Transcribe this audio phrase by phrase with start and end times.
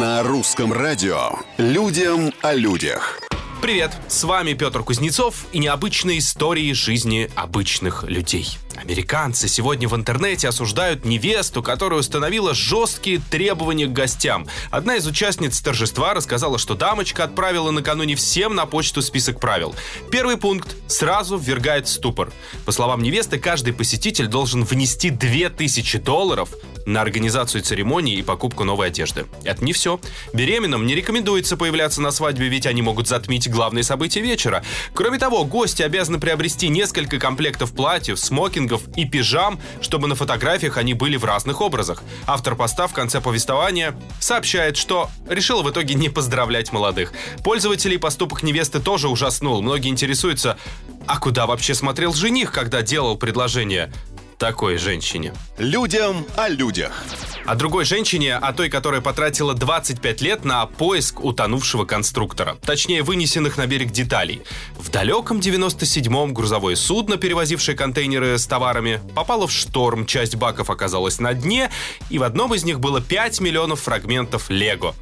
[0.00, 3.18] На русском радио «Людям о людях».
[3.60, 8.46] Привет, с вами Петр Кузнецов и необычные истории жизни обычных людей.
[8.76, 14.46] Американцы сегодня в интернете осуждают невесту, которая установила жесткие требования к гостям.
[14.70, 19.74] Одна из участниц торжества рассказала, что дамочка отправила накануне всем на почту список правил.
[20.12, 22.30] Первый пункт сразу ввергает в ступор.
[22.64, 26.50] По словам невесты, каждый посетитель должен внести 2000 долларов
[26.88, 29.26] на организацию церемонии и покупку новой одежды.
[29.44, 30.00] Это не все.
[30.32, 34.64] Беременным не рекомендуется появляться на свадьбе, ведь они могут затмить главные события вечера.
[34.94, 40.94] Кроме того, гости обязаны приобрести несколько комплектов платьев, смокингов и пижам, чтобы на фотографиях они
[40.94, 42.02] были в разных образах.
[42.26, 47.12] Автор поста в конце повествования сообщает, что решил в итоге не поздравлять молодых.
[47.44, 49.60] Пользователей поступок невесты тоже ужаснул.
[49.60, 50.56] Многие интересуются,
[51.06, 53.92] а куда вообще смотрел жених, когда делал предложение?
[54.38, 55.34] Такой женщине.
[55.58, 57.04] Людям о людях.
[57.44, 62.56] О другой женщине, о той, которая потратила 25 лет на поиск утонувшего конструктора.
[62.62, 64.42] Точнее, вынесенных на берег деталей.
[64.78, 71.18] В далеком 97-м грузовое судно, перевозившее контейнеры с товарами, попало в шторм, часть баков оказалась
[71.18, 71.70] на дне,
[72.10, 74.94] и в одном из них было 5 миллионов фрагментов Лего.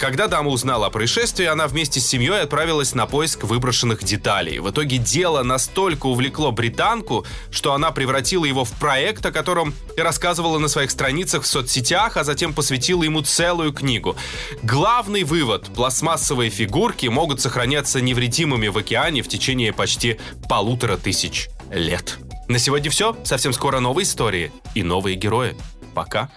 [0.00, 4.58] Когда дама узнала о происшествии, она вместе с семьей отправилась на поиск выброшенных деталей.
[4.58, 10.58] В итоге дело настолько увлекло британку, что она превратила его в проект, о котором рассказывала
[10.58, 14.16] на своих страницах в соцсетях, а затем посвятила ему целую книгу.
[14.62, 22.16] Главный вывод– пластмассовые фигурки могут сохраняться невредимыми в океане в течение почти полутора тысяч лет.
[22.48, 23.14] На сегодня все.
[23.24, 25.54] Совсем скоро новые истории и новые герои.
[25.94, 26.30] Пока.